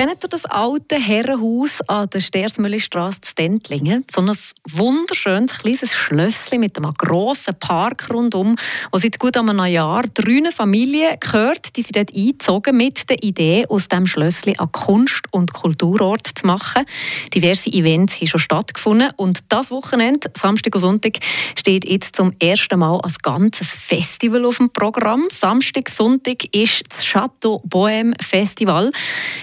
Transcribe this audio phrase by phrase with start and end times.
[0.00, 4.06] Kennt ihr das alte Herrenhaus an der Stersmüllistraße zu Dentlingen?
[4.10, 4.34] So ein
[4.66, 8.56] wunderschönes kleines Schlösschen mit einem grossen Park rundum,
[8.90, 13.66] wo seit gut einem Jahr drei Familien gehört, die sind dort eingezogen mit der Idee,
[13.68, 16.86] aus diesem Schlösschen einen Kunst- und Kulturort zu machen.
[17.34, 21.18] Diverse Events haben schon stattgefunden und das Wochenende, Samstag und Sonntag,
[21.58, 25.28] steht jetzt zum ersten Mal ein ganzes Festival auf dem Programm.
[25.30, 28.92] Samstag, Sonntag ist das Chateau Bohème Festival.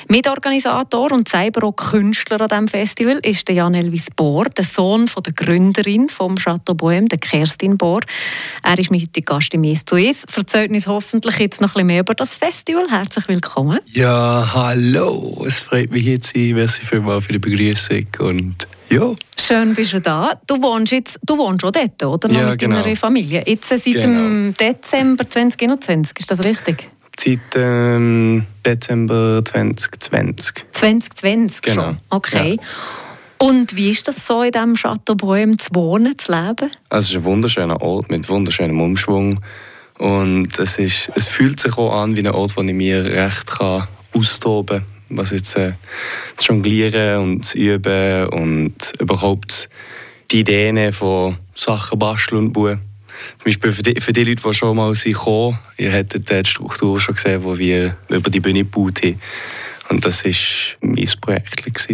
[0.08, 4.64] Mit Mitorganisator und selber auch Künstler an diesem Festival ist der Jan Elvis Bohr, der
[4.64, 8.00] Sohn von der Gründerin vom Chateau Bohem, der Kerstin Bohr.
[8.64, 10.24] Er ist mein heutiger Gast im «Es zu Es».
[10.36, 12.86] Erzählt uns hoffentlich jetzt noch ein bisschen mehr über das Festival.
[12.90, 13.80] Herzlich willkommen.
[13.92, 15.44] Ja, hallo.
[15.46, 16.56] Es freut mich hier zu sein.
[16.56, 19.14] Merci vielmals für die Begrüßung und ja.
[19.38, 20.40] Schön bist du da.
[20.48, 22.30] Du wohnst jetzt, du wohnst schon dort, oder?
[22.30, 22.82] Noch ja, mit genau.
[22.82, 23.44] deiner Familie.
[23.46, 24.06] Jetzt seit genau.
[24.06, 26.90] dem Dezember 2021, ist das richtig?
[27.20, 30.66] Seit ähm, Dezember 2020.
[30.72, 31.96] 2020 genau.
[32.10, 32.58] Okay.
[32.60, 32.64] Ja.
[33.40, 36.72] Und wie ist das so, in diesem Chateau Bohem zu wohnen, zu leben?
[36.90, 39.40] Also es ist ein wunderschöner Ort mit wunderschönem Umschwung.
[39.98, 43.50] Und es, ist, es fühlt sich auch an wie ein Ort, wo ich mir recht
[43.52, 44.88] kann austoben kann.
[45.10, 45.74] Was jetzt äh,
[46.36, 49.70] zu jonglieren und zu üben und überhaupt
[50.32, 52.82] die Ideen von Sachen basteln und bauen.
[53.38, 56.46] Zum Beispiel für die, für die Leute, die schon mal gekommen sind, ihr hättet die
[56.46, 59.20] Struktur schon gesehen, die wir über die Bühne gebaut haben.
[59.90, 60.34] Und das war
[60.82, 61.88] mein Projekt.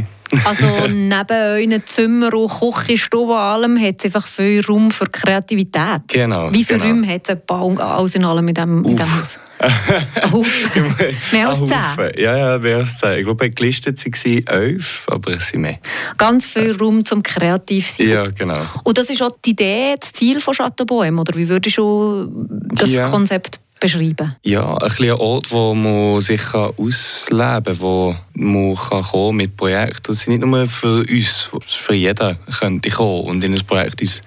[0.45, 6.01] Also neben euren Zimmer und Küchenstube und allem hat es einfach viel Raum für Kreativität.
[6.07, 6.51] Genau.
[6.51, 6.91] Wie viele genau.
[6.91, 7.37] Räume hat es
[7.79, 9.39] alles in allem in diesem, in diesem Haus?
[11.31, 12.11] mehr als zehn?
[12.17, 13.17] Ja, ja, mehr als zehn.
[13.17, 15.79] Ich glaube, gelistet waren elf, aber es sind mehr.
[16.17, 18.09] Ganz viel Raum zum kreativ sein.
[18.09, 18.61] Ja, genau.
[18.83, 22.29] Und das ist auch die Idee, das Ziel von Chateaubohem, oder wie würdest du
[22.73, 23.09] das ja.
[23.09, 24.35] Konzept beschreiben?
[24.43, 30.03] Ja, ein kleiner Ort, wo man sich ausleben kann, wo man kann kommen mit Projekten.
[30.07, 34.21] Das ist nicht nur für uns, für jeden könnte kommen und in ein Projekt uns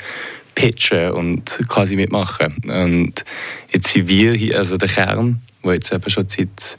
[0.55, 2.55] pitchen und quasi mitmachen.
[2.69, 3.25] Und
[3.73, 6.77] jetzt sind wir hier, also der Kern, der jetzt eben schon seit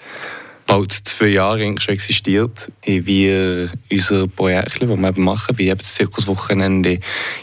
[0.67, 5.77] bald zwei Jahren schon existiert, haben wir unser Projekt, das wir eben machen, wie eben
[5.77, 6.99] das Zirkuswochenende,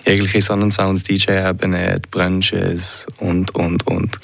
[0.06, 4.18] jegliche Sonnensounds, DJ-Ebene, die Brunches und, und, und.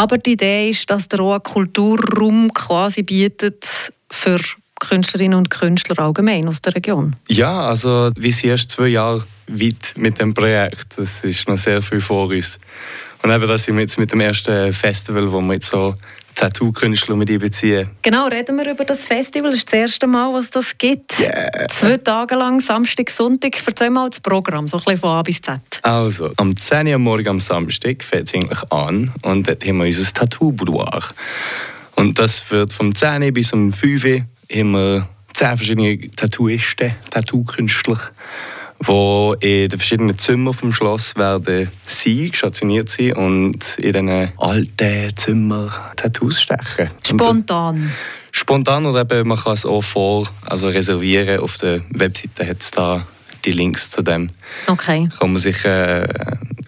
[0.00, 4.40] Aber die Idee ist, dass der auch einen Kulturraum quasi bietet für
[4.80, 7.16] Künstlerinnen und Künstler allgemein aus der Region.
[7.28, 10.96] Ja, also wir sind erst zwei Jahre weit mit dem Projekt.
[10.96, 12.58] Das ist noch sehr viel vor uns.
[13.22, 15.94] Und eben das sind wir jetzt mit dem ersten Festival, wo wir jetzt so
[16.34, 17.90] Tattoo-Künstler mit einbeziehen.
[18.02, 19.50] Genau, reden wir über das Festival.
[19.50, 21.18] Das ist das erste Mal, was das gibt.
[21.18, 21.68] Yeah.
[21.68, 23.56] Zwei Tage lang, Samstag, Sonntag.
[23.66, 25.60] Erzähl mal das Programm, so ein bisschen von A bis Z.
[25.82, 29.84] Also, am 10 Uhr morgen am Samstag fängt es eigentlich an und dort haben wir
[29.86, 31.08] unser Tattoo-Boudoir.
[31.96, 34.20] Und das wird vom 10 Uhr bis um 5 Uhr
[34.52, 37.98] haben wir 10 verschiedene Tattooisten, Tattoo-Künstler
[38.80, 45.16] wo in den verschiedenen Zimmern vom Schloss werden sie stationiert sein und in diesen alten
[45.16, 46.90] Zimmern Tattoos stechen.
[47.06, 47.92] Spontan?
[48.32, 51.40] Spontan oder eben man kann es auch vor, also reservieren.
[51.40, 53.06] Auf der Webseite hat es da
[53.44, 54.30] die Links zu dem.
[54.66, 55.08] Okay.
[55.18, 56.06] Kann man sich äh,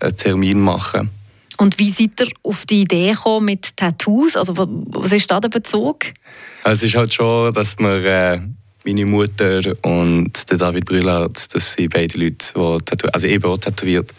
[0.00, 1.10] einen Termin machen.
[1.58, 4.36] Und wie seid ihr auf die Idee gekommen mit Tattoos?
[4.36, 6.06] Also was ist da der Bezug?
[6.64, 8.40] Also es ist halt schon, dass man äh,
[8.84, 13.58] meine Mutter und der David Brüllard, das sind beide Leute, die tätowiert, also eben auch
[13.58, 14.10] tätowiert.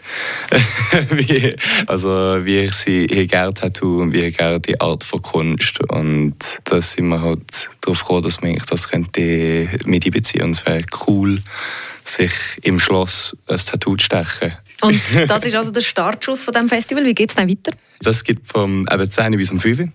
[1.10, 1.54] wie,
[1.86, 2.08] also
[2.44, 7.08] wir sind ich gerne Tattoo und wir gerne die Art von Kunst und da sind
[7.08, 11.38] wir halt darauf gekommen, dass man das könnte mit einbeziehen und es wäre cool,
[12.04, 12.32] sich
[12.62, 14.52] im Schloss ein Tattoo zu stechen.
[14.82, 17.04] Und das ist also der Startschuss von dem Festival.
[17.04, 17.72] Wie geht es dann weiter?
[18.04, 19.88] Das gibt vom eben 10 bis um 5 Uhr.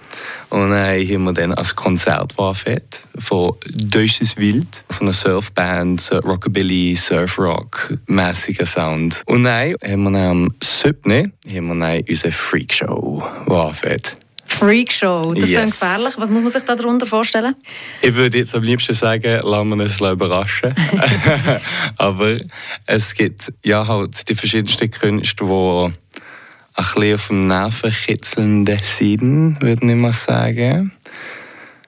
[0.49, 6.95] Und dann haben wir dann als Konzert fett von Deutsches Wild, so eine Surfband, Rockabilly,
[6.95, 9.21] Surfrock, mäßiger Sound.
[9.25, 11.33] Und dann haben wir dann am 7.
[11.47, 13.23] haben wir dann unsere Freakshow
[13.73, 14.15] fett.
[14.49, 15.65] Freakshow, das yes.
[15.65, 16.13] ist gefährlich.
[16.17, 17.55] Was muss man sich darunter vorstellen?
[18.01, 20.73] Ich würde jetzt am liebsten sagen, lassen wir uns überraschen.
[21.97, 22.37] Aber
[22.85, 25.93] es gibt ja halt die verschiedensten Künste, die
[26.79, 30.91] ein bisschen auf dem nervenkitzelnden sind, würde ich mal sagen.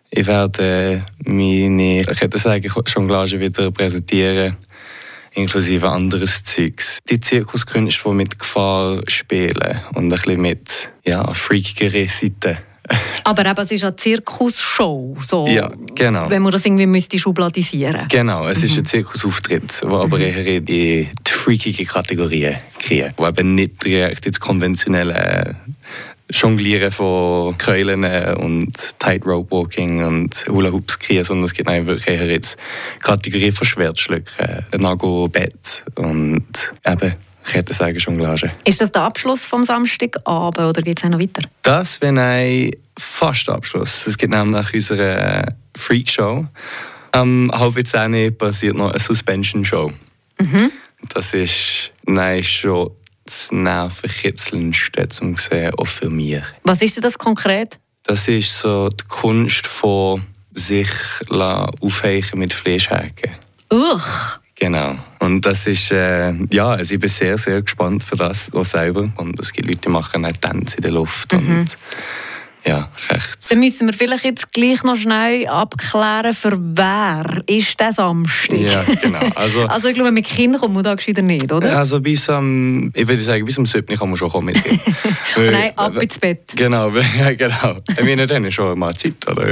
[0.10, 4.58] Ich werde meine, ich hätte sagen, Jonglage wieder präsentieren,
[5.34, 7.00] inklusive anderes Zeugs.
[7.10, 12.58] Die Zirkuskünste, die mit Gefahr spielen und ein bisschen mit ja, freakigeren Seiten
[13.24, 16.30] Aber eben, es ist eine Zirkusshow, so, Ja, genau.
[16.30, 18.66] wenn man das irgendwie müsste schubladisieren Genau, es Mhm.
[18.66, 23.14] ist ein Zirkusauftritt, der aber eher in die freakige Kategorien kriegt.
[23.18, 25.56] Wo eben nicht direkt ins konventionelle
[26.32, 28.04] Jonglieren von Keulen
[28.38, 32.58] und Tightrope Walking und Hula Hoops kriegen, sondern es gibt einfach eher jetzt
[33.04, 36.46] Kategorien von Schwertschlücken, Nago, Bett und
[36.88, 37.14] eben,
[37.48, 38.52] ich hätte sagen, Jonglage.
[38.66, 41.48] Ist das der Abschluss vom Samstagabend oder geht es noch weiter?
[41.64, 44.08] Das wäre ein fast Abschluss.
[44.08, 46.46] Es gibt nämlich unsere Freakshow.
[47.12, 49.92] Am halb zehn passiert noch eine Suspension Show.
[51.10, 52.92] Das ist nein, schon
[53.26, 56.42] das Nervenkitzelndste zum sehen, auch für mich.
[56.64, 57.80] Was ist denn das konkret?
[58.04, 60.24] Das ist so die Kunst von
[60.54, 60.90] sich
[61.30, 63.32] aufheichen mit Fleischhaken.
[63.72, 64.40] Uch!
[64.56, 64.98] Genau.
[65.22, 69.08] Und das ist, äh, ja, also ich bin sehr, sehr gespannt für das auch selber.
[69.18, 71.32] Und es gibt Leute, die machen auch Tänze in der Luft.
[71.34, 71.78] Und
[72.64, 73.38] ja, recht.
[73.50, 78.60] Dann müssen wir vielleicht jetzt gleich noch schnell abklären, für wer ist der Samstag?
[78.60, 79.20] Ja, genau.
[79.36, 81.76] Also, Also ich glaube, mit Kindern kommt man da gescheiter nicht, oder?
[81.76, 83.98] also bis am, ich würde sagen, bis am 7.
[83.98, 84.62] kann man schon kommen mit
[85.38, 86.54] Nein, ab ins Bett.
[86.56, 87.76] Genau, ja, genau.
[87.98, 89.48] Ich meine, dann schon mal Zeit, oder?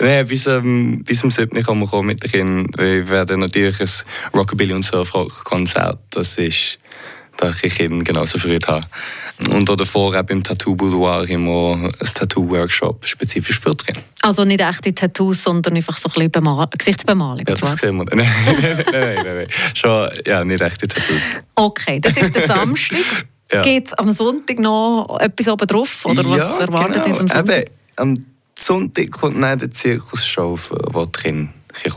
[0.00, 1.62] Nein, bis, ähm, bis am 7.
[1.62, 2.70] kann man kommen mit den Kindern.
[2.78, 3.88] Wir werden natürlich ein
[4.32, 5.98] Rockabilly- und Surfrock-Konzert.
[6.10, 6.78] Das ist,
[7.36, 8.86] da ich Kinder genauso Freude habe.
[9.50, 14.00] Und auch davor, eben im Tattoo-Boudoir, haben wir ein Tattoo-Workshop spezifisch für Kinder.
[14.22, 17.44] Also nicht echte Tattoos, sondern einfach so ein bisschen Bemal Gesichtsbemalung.
[17.46, 18.04] Ja, das sehen wir.
[18.14, 18.28] Nein,
[18.60, 19.48] nein, nein, nein.
[19.74, 21.22] Schon, ja, nicht echte Tattoos.
[21.54, 22.98] Okay, das ist der Samstag.
[23.52, 23.62] Ja.
[23.62, 26.04] Geht es am Sonntag noch etwas oben drauf?
[26.04, 27.06] Oder was ja, erwartet genau.
[27.06, 27.48] am Sonntag?
[27.48, 27.64] Eben,
[27.96, 28.26] am
[28.58, 31.48] Sonntag kommt dann die Zirkusshow, für die
[31.78, 31.92] Okay.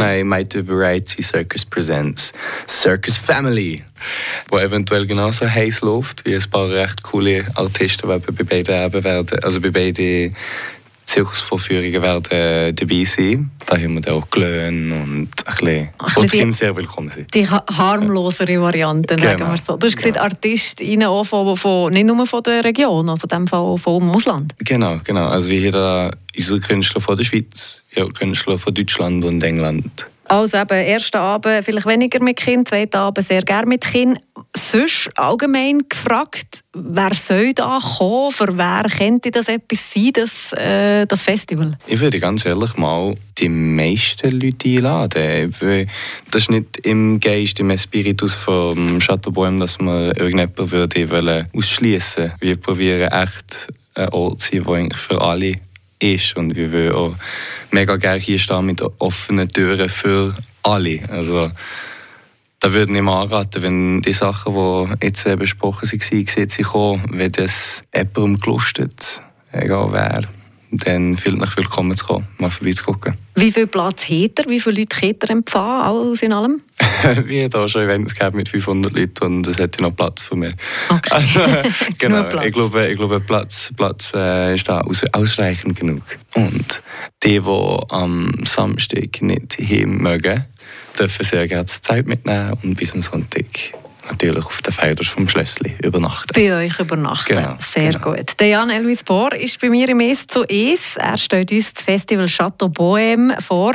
[0.00, 2.32] eine Mighty Variety Circus Presents.
[2.68, 3.84] Circus Family,
[4.48, 9.04] wo eventuell genauso heiß läuft, wie ein paar recht coole Artisten, die bei beiden eben
[9.04, 10.34] werden, also bei beiden
[11.10, 13.50] Zirkusvorführungen werden äh, dabei sein.
[13.66, 17.10] Da haben wir dann auch Glöhn und ein bisschen, Ach, wo die Kinder sehr willkommen
[17.10, 17.34] sind.
[17.34, 19.50] Die ha- harmlosere Variante, sagen Genau.
[19.50, 19.76] wir so.
[19.76, 20.24] Du hast gesagt, Genau.
[20.24, 24.54] Artistinnen auch von, von, nicht nur von der Region, also in dem Fall vom Ausland.
[24.58, 25.26] Genau, genau.
[25.26, 30.06] Also hier da unsere Künstler von der Schweiz, ja, Künstler von Deutschland und England.
[30.30, 34.20] Also eben, ersten Abend vielleicht weniger mit Kind, zweiten Abend sehr gerne mit Kind.
[34.56, 38.30] Sonst allgemein gefragt, wer soll da kommen?
[38.30, 41.76] Für wer könnte das etwas sein, das, äh, das Festival?
[41.88, 45.52] Ich würde ganz ehrlich mal die meisten Leute einladen.
[46.30, 52.34] Das ist nicht im Geist, im Spiritus vom Chateauboim, dass man irgendjemanden würde ausschließen.
[52.38, 53.66] Wir probieren echt
[53.96, 55.56] ein Ort zu sein, der für alle
[56.00, 56.36] ist.
[56.36, 57.14] Und wir wollen auch
[57.70, 61.00] mega gerne hier stehen mit offenen Türen für alle.
[61.10, 61.50] Also,
[62.60, 67.04] da würde ich mal anraten, wenn die Sachen, die jetzt äh, besprochen waren, gesetzt kommen,
[67.10, 70.24] wenn das jemandem gelustet, egal wer,
[70.70, 73.14] dann fühlt euch willkommen zu kommen, mal vorbeizugucken.
[73.34, 74.48] Wie viel Platz hat er?
[74.48, 75.82] Wie viele Leute hat er empfangen?
[75.82, 76.62] Alles in allem?
[77.02, 80.36] Wir haben hier schon Events gehabt mit 500 Leuten und es hätte noch Platz für
[80.36, 80.54] mich.
[80.88, 81.22] Okay.
[81.98, 82.46] genau, Genug Platz.
[82.46, 86.02] ich glaube, ich glaube Platz, Platz äh, ist da aus, ausreichend genug.
[86.34, 86.82] Und
[87.24, 90.42] die, die am Samstag nicht hin mögen,
[90.98, 93.46] dürfen sehr gerne Zeit mitnehmen und bis am Sonntag
[94.10, 96.32] natürlich auf den Feldern vom Schlössli übernachten.
[96.34, 97.36] Bei euch übernachten.
[97.36, 98.12] Genau, Sehr genau.
[98.12, 98.38] gut.
[98.38, 100.96] Der Jan Elvis Bohr ist bei mir im «Es zu Es».
[100.96, 103.74] Er stellt uns das Festival Chateau Bohème vor,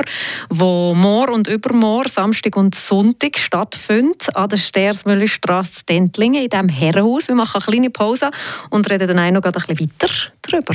[0.50, 7.28] wo morgen und übermorgen, Samstag und Sonntag stattfindet an der Stersmüllerstraße Dentlingen in diesem Herrenhaus.
[7.28, 8.30] Wir machen eine kleine Pause
[8.70, 10.08] und reden dann auch noch ein bisschen weiter
[10.42, 10.74] darüber.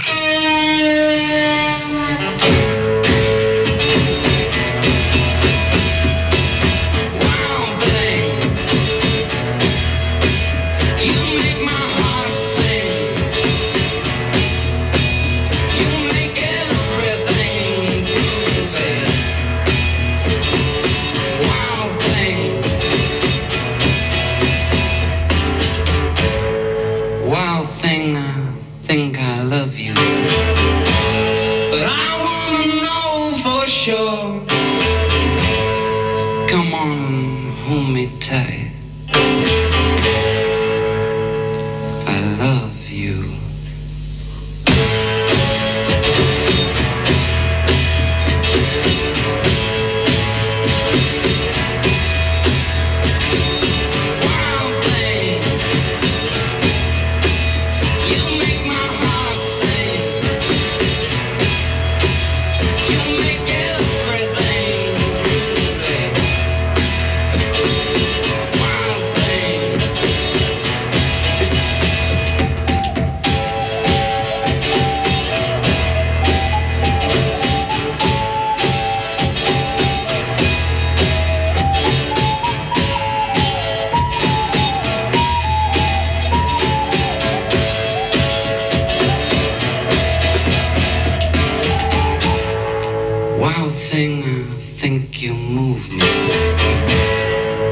[93.41, 95.97] Wild thing, I think you move me.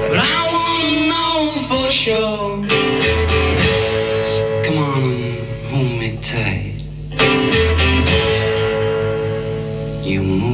[0.10, 1.38] But I wanna know
[1.70, 2.68] for sure.
[4.34, 5.38] So come on and
[5.70, 6.78] hold me tight.
[10.04, 10.49] You move.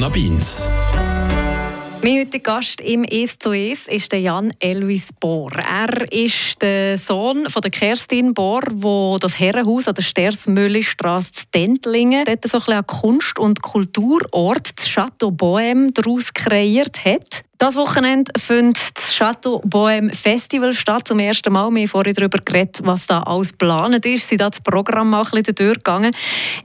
[0.00, 0.66] Anna Beins.
[2.02, 5.52] Mein heutiger Gast im «Es zu Es» ist Jan Elvis Bohr.
[5.52, 11.42] Er ist der Sohn von der Kerstin Bohr, wo das Herrenhaus an der Stersmüllistrasse zu
[11.54, 17.44] Dentlingen dort so ein Kunst- und Kulturort, das Chateau Bohème, daraus kreiert hat.
[17.60, 21.06] Das Wochenende findet das Chateau Bohème Festival statt.
[21.06, 21.70] Zum ersten Mal.
[21.70, 24.30] Wir haben vorhin darüber geredet, was da alles geplant ist.
[24.30, 26.10] Sie das Programm mal ein bisschen durchgegangen.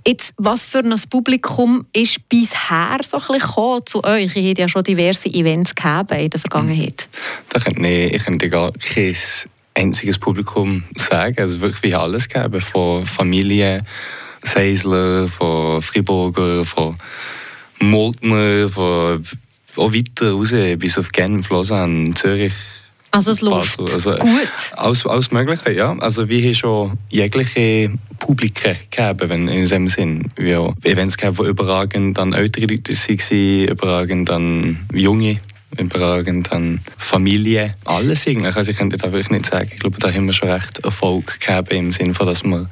[0.08, 4.38] Jetzt, was für ein Publikum ist bisher so ein bisschen zu euch?
[4.38, 7.10] Ihr habt ja schon diverse Events gehabt in der Vergangenheit.
[7.50, 9.18] Da könnte ich, ich könnte gar kein
[9.74, 11.36] einziges Publikum sagen.
[11.40, 12.62] Also wirklich wie alles geben.
[12.62, 13.84] Von Familie,
[14.44, 16.96] Seisler, von Friburger, von
[17.82, 19.22] Moltner, von
[19.78, 22.54] auch weiter raus, bis auf Genf, Lausanne, Zürich.
[23.16, 23.80] Also es läuft.
[23.80, 24.50] Also, gut.
[24.76, 25.98] Alles, alles Mögliche, ja.
[26.00, 30.32] Also wir haben schon jegliche Publiken gegeben, wenn, in diesem Sinn.
[30.36, 35.40] Wir haben Events gehabt, wo überragend dann ältere Leute waren, überragend dann junge,
[35.78, 37.76] überragend dann Familie.
[37.86, 38.54] Alles eigentlich.
[38.54, 39.70] Also ich könnte da wirklich nicht sagen.
[39.74, 42.70] Ich glaube, da haben wir schon recht Erfolg gehabt im Sinne von, dass wir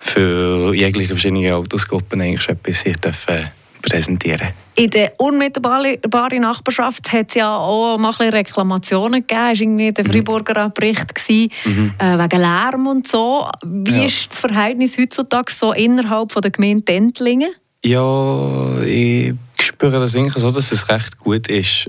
[0.00, 3.50] für jegliche verschiedene Altersgruppen eigentlich schon etwas hier dürfen
[3.82, 5.98] präsentieren In der unmittelbaren
[6.40, 9.40] Nachbarschaft hat es ja auch mal ein Reklamationen gegeben.
[9.52, 11.50] Es war irgendwie der Freiburger Bericht gewesen,
[11.98, 13.48] äh, wegen Lärm und so.
[13.64, 14.04] Wie Ja.
[14.04, 17.50] ist das Verhältnis heutzutage so innerhalb von der Gemeinde Dentlingen?
[17.84, 21.88] Ja, ich spüre das eigentlich so, dass es recht gut ist.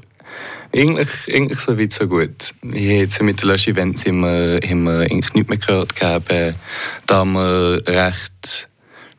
[0.73, 2.53] Eigentlich, eigentlich so weit so gut.
[2.63, 6.31] Jetzt mit den Lösch-Events haben wir, haben wir eigentlich nichts mehr gehört gehabt,
[7.07, 8.69] da haben wir recht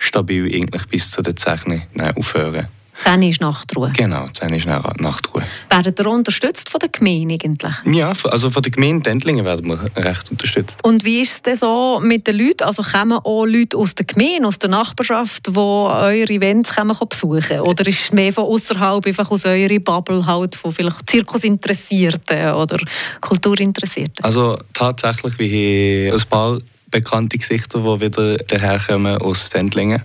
[0.02, 2.68] stabil eigentlich bis zu der 10 Nein, aufhören.
[3.04, 3.92] 10 ist Nachtruhe.
[3.96, 5.42] Genau, 10 ist nach Nachtruhe.
[5.70, 7.74] Werden ihr unterstützt von der Gemeinde eigentlich?
[7.96, 10.78] Ja, also von der Gemeinde Dendlingen werden wir recht unterstützt.
[10.84, 12.62] Und wie ist es denn so mit den Leuten?
[12.62, 17.60] Also kommen auch Leute aus der Gemeinde, aus der Nachbarschaft, die eure Events kommen besuchen
[17.60, 22.78] Oder ist es mehr von außerhalb, einfach aus eurer Bubble halt, von vielleicht Zirkusinteressierten oder
[23.20, 24.24] Kulturinteressierten?
[24.24, 26.58] Also tatsächlich, wir haben ein paar
[26.92, 30.02] bekannte Gesichter, die wieder daherkommen aus Dendlingen.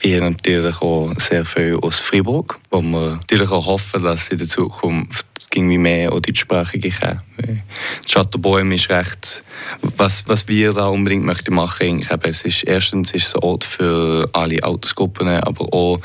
[0.00, 4.38] Wir haben natürlich auch sehr viel aus Freiburg, wo wir natürlich auch hoffen, dass in
[4.38, 7.62] der Zukunft irgendwie mehr auch deutschsprachige kommen.
[8.08, 9.42] Chateaubohem ist recht,
[9.96, 13.64] was, was wir da unbedingt möchten machen, eben, es ist erstens ist es ein Ort
[13.64, 16.00] für alle Altersgruppen, aber auch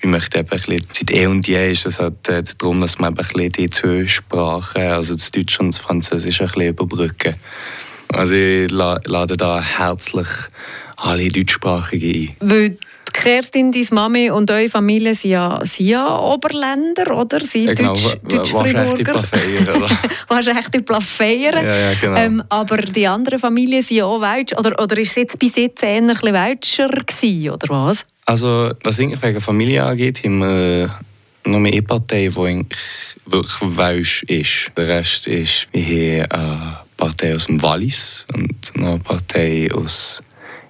[0.00, 2.98] wir möchten eben ein bisschen, seit eh und je ist es halt äh, darum, dass
[2.98, 6.68] man eben ein bisschen die zwei Sprachen, also das Deutsch und das Französische, ein bisschen
[6.68, 7.34] überbrücken.
[8.12, 10.28] Also ich la- lade da herzlich
[10.96, 12.48] alle Deutschsprachigen ein.
[12.50, 12.78] Weil
[13.12, 17.40] Kerstin, deine Mami und eure Familie sind ja, sind ja Oberländer, oder?
[17.40, 19.88] Sie Ja, genau, Deutsch, wa- wa- wahrscheinlich die Plafeier?
[20.28, 21.62] Wahrscheinlich die Plafeier.
[21.62, 22.16] Ja, ja, genau.
[22.16, 24.52] ähm, aber die anderen Familien sind ja auch Welsch.
[24.56, 28.06] Oder, oder ist es jetzt bis jetzt eher ein bisschen Welscher gewesen, oder was?
[28.26, 30.94] Also, was eigentlich wegen Familie angeht, haben wir
[31.46, 32.78] noch eine Partei, die eigentlich
[33.26, 34.70] wirklich Welsch ist.
[34.76, 40.22] Der Rest ist, wir haben eine Partei aus dem Wallis und noch eine Partei aus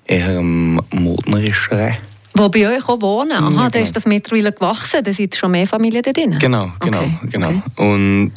[0.07, 1.97] eher dem Mordnerischen.
[2.35, 3.33] Wo bei euch auch wohnen?
[3.33, 3.83] Aha, Ja, da genau.
[3.83, 5.03] ist das mittlerweile gewachsen.
[5.05, 6.39] Da sind schon mehr Familien da drin.
[6.39, 7.49] Genau, genau, Okay, genau.
[7.49, 7.63] okay.
[7.93, 8.33] Und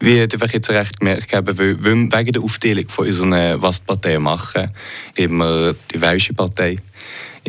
[0.00, 4.22] wir haben einfach jetzt recht gemerkt, weil, weil wir wegen der Aufteilung von unseren Was-Parteien
[4.22, 4.70] machen,
[5.16, 6.76] wir die Welsche Partei,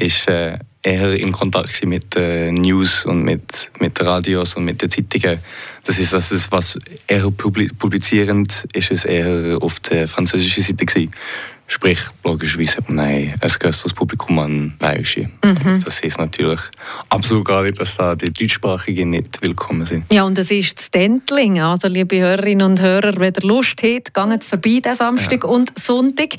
[0.01, 4.81] ist äh, eher in Kontakt mit den News und mit, mit den Radios und mit
[4.81, 5.39] den Zeitungen.
[5.85, 6.77] Das ist, das ist was
[7.07, 11.11] eher publi- publizierend ist es eher auf der französischen Seite gewesen.
[11.71, 15.29] Sprich, logischerweise hat man ein ein größeres Publikum an Welsche.
[15.85, 16.61] Das ist natürlich
[17.09, 20.11] absolut gar nicht, dass da die Deutschsprachigen nicht willkommen sind.
[20.11, 21.59] Ja, und es ist das Dentling.
[21.61, 26.29] Also, liebe Hörerinnen und Hörer, wenn ihr Lust habt, geht vorbei diesen Samstag und Sonntag.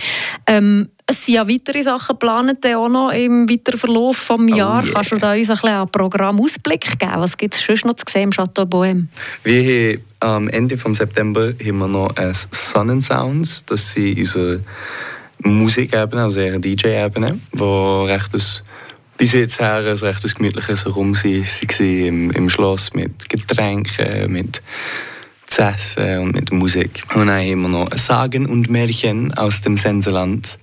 [0.48, 4.84] Ähm, es sind ja weitere Sachen geplant, auch noch im weiteren Verlauf des Oh Jahres.
[4.86, 4.94] yeah.
[4.94, 7.12] Kannst du da uns ein bisschen einen Programmausblick geben?
[7.16, 9.06] Was gibt es sonst noch zu sehen im Chateau Bohème?
[9.42, 13.64] Wir haben am Ende vom September haben wir noch ein Sonnensounds.
[13.66, 14.62] Das sind unsere
[15.42, 18.42] Musikebene, also eher DJ-Ebene, wo recht ein,
[19.16, 24.60] bis jetzt her ein recht gemütliches Herum war im, im Schloss mit Getränken, mit
[25.60, 27.02] zu essen und mit Musik.
[27.14, 30.58] Und dann haben wir noch Sagen und Märchen aus dem Senseland.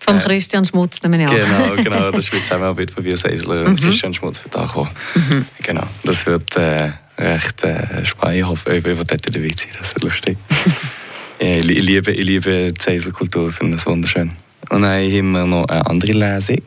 [0.00, 1.36] Von Christian Schmutz, nehmen wir an.
[1.36, 2.10] Genau, genau.
[2.10, 4.90] Das wird Zusammenarbeit von Wir Seisler und Christian Schmutz wird ankommen.
[5.62, 5.84] Genau.
[6.04, 8.38] Das wird äh, recht äh, spannend.
[8.38, 9.68] Ich hoffe, werdet dort dabei sein.
[9.78, 10.36] Das wird lustig.
[11.38, 13.48] ich, ich liebe, ich liebe die Seisler Kultur.
[13.48, 14.32] Ich finde das wunderschön.
[14.68, 16.62] Und dann haben wir noch eine andere Lesung.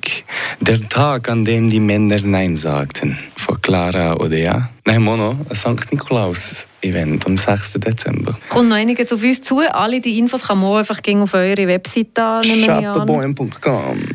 [0.59, 3.17] Der Tag, an dem die Männer Nein sagten.
[3.37, 4.69] Von Clara Odea.
[4.89, 5.91] Dann haben wir noch ein St.
[5.91, 7.73] Nikolaus-Event am 6.
[7.73, 8.35] Dezember.
[8.49, 9.59] Kommt noch einiges auf uns zu.
[9.59, 12.63] Alle die Infos kann man einfach auf eure Webseite annehmen.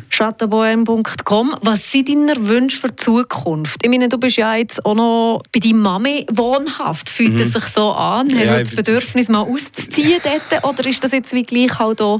[0.09, 1.55] Schattenboem.com.
[1.61, 3.77] Was sind deine Wünsche für die Zukunft?
[3.83, 7.09] Ich meine, du bist ja jetzt auch noch bei deiner Mami wohnhaft.
[7.09, 8.27] Fühlt es sich so an?
[8.27, 8.39] Mhm.
[8.39, 10.65] Ja, Hast du das Bedürfnis, mal auszuziehen dort?
[10.65, 12.19] Oder ist das jetzt wie gleich halt auch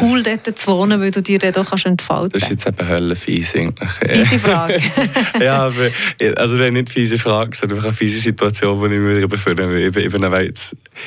[0.00, 2.64] cool, dort zu wohnen, weil du dir dann doch kannst entfalten Das ist kannst?
[2.66, 3.90] jetzt eben höllenfies eigentlich.
[3.90, 4.80] Fiese Frage.
[5.40, 5.90] ja, aber,
[6.36, 9.62] also nicht fiese Frage, sondern eine fiese Situation, die ich wieder befinde.
[9.86, 10.14] Ich, bin- ich,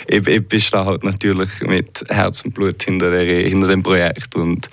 [0.07, 4.35] ich, ich bin da halt natürlich mit Herz und Blut hinter, der, hinter dem Projekt
[4.35, 4.69] und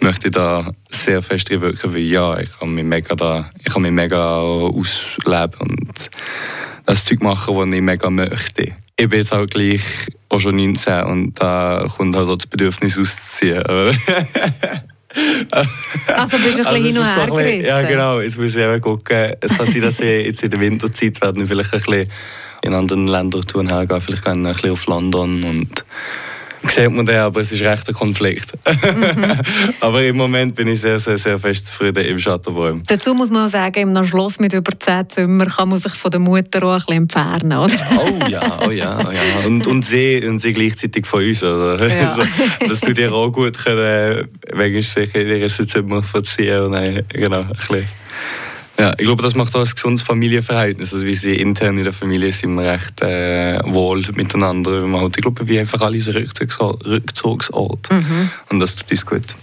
[0.00, 3.92] möchte da sehr fest wirken, weil ja, ich kann mich mega da, ich kann mich
[3.92, 6.10] mega ausleben und
[6.84, 8.72] das Zeug machen, was ich mega möchte.
[8.96, 9.82] Ich bin jetzt auch gleich
[10.28, 13.62] auch schon 19 und da kommt halt auch das Bedürfnis auszuziehen.
[16.06, 17.64] Also bist du ein bisschen hin es und so her ein bisschen-.
[17.64, 18.20] Ja, genau.
[18.20, 19.34] Jetzt muss ich eben gucken.
[19.40, 22.08] Es kann sein, dass ich jetzt in der Winterzeit werden vielleicht ein bisschen
[22.62, 24.00] in anderen Ländern tun hergehen.
[24.00, 25.84] Vielleicht gehen wir ein bisschen auf London und
[26.68, 28.52] sieht man den, aber es ist recht ein Konflikt.
[28.66, 29.40] Mhm.
[29.80, 32.82] aber im Moment bin ich sehr, sehr, sehr fest zufrieden im Schattenbäum.
[32.86, 36.10] Dazu muss man auch sagen, einem Schloss mit über 10 Zimmern kann man sich von
[36.10, 37.74] der Mutter auch ein bisschen entfernen, oder?
[37.98, 39.46] Oh ja, oh ja, oh ja.
[39.46, 41.42] Und, und, sie, und sie gleichzeitig von uns.
[41.42, 41.88] Oder?
[41.88, 42.02] Ja.
[42.12, 42.24] Also,
[42.68, 47.40] das tut ihr auch gut können, wenn sich in ihr Zimmer verziehen und dann, genau,
[47.40, 47.86] ein bisschen.
[48.82, 50.92] Ja, ich glaube, das macht auch ein gesundes Familienverhältnis.
[50.92, 54.84] Also, wie sie intern in der Familie sind wir recht äh, wohl miteinander.
[54.84, 56.84] Wir haben, ich glaube, wie einfach alle so Rückzugsort.
[56.84, 57.88] Rückzugsort.
[58.48, 59.36] Und das tut uns gut.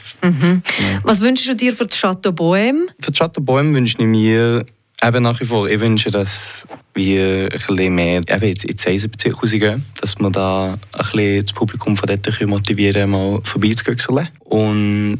[1.04, 2.90] Was wünschst du dir für das Chateau Bohem?
[3.00, 4.66] Für die Schattenbäume wünsche ich mir
[5.02, 8.84] eben nach wie vor, ich wünsche, dass wir ein bisschen mehr eben jetzt in die
[8.84, 14.28] Seisenbezirke rausgehen, dass wir da ein bisschen das Publikum von dort motivieren mal vorbeizugehen.
[14.44, 15.20] Und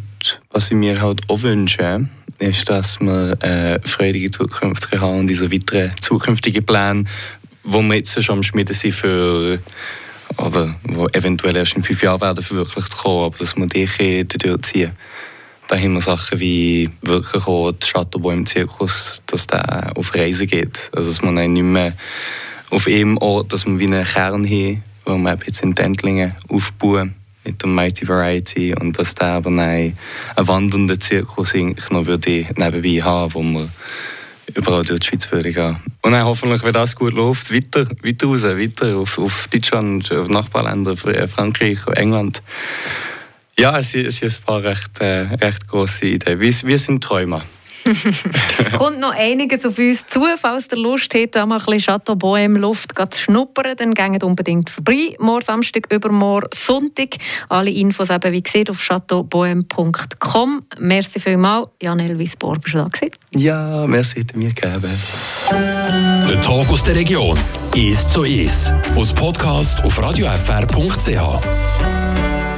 [0.52, 5.52] was ich mir halt auch wünsche, ist, dass wir äh, freudige Zukunft haben und diese
[5.52, 7.06] weiteren zukünftigen Pläne,
[7.64, 9.60] wo wir jetzt schon am Schmieden sind für
[10.38, 14.28] oder wo eventuell erst in fünf Jahren werden verwirklicht kommen, aber dass wir die können
[14.28, 14.92] durchziehen
[15.70, 20.48] da haben wir Sachen wie wirklich auch die Chateau im Zirkus, dass der auf Reisen
[20.48, 20.90] geht.
[20.96, 21.94] Also dass man nicht mehr
[22.72, 27.14] auf einem Ort, dass man wie einen Kern haben, wo wir jetzt in Tentlingen aufbauen
[27.44, 29.98] mit der Mighty Variety und dass der aber einen
[30.36, 33.70] wandernden Zirkus noch würde nebenbei haben, wo wir
[34.56, 35.78] überall durch die Schweiz würde gehen.
[36.02, 40.28] Und dann hoffentlich, wenn das gut läuft, weiter, weiter raus, weiter auf, auf Deutschland, auf
[40.28, 42.42] Nachbarländer, Fr- Frankreich, England.
[43.58, 46.40] Ja, es es sind ein paar recht, äh, recht grosse Ideen.
[46.40, 47.44] Wir, wir sind Träumer.
[48.78, 50.26] Kommt noch einiges auf uns zu.
[50.38, 54.24] Falls ihr Lust habt, da mal ein bisschen Chateau Bohem Luft zu schnuppern, dann geht
[54.24, 55.16] unbedingt vorbei.
[55.20, 57.18] Morgen Samstag, übermorgen Sonntag.
[57.50, 60.64] Alle Infos eben, wie gesagt, auf chateaubohem.com.
[60.80, 61.70] Merci vielmals.
[61.82, 63.12] Jan Elvis Bohr, bist du da gewesen?
[63.36, 64.94] Ja, merci, hat mir gegeben.
[66.30, 67.38] Der Talk aus der Region.
[67.76, 68.74] Ist so ist.
[68.96, 72.29] Aus Podcast auf radiofr.ch.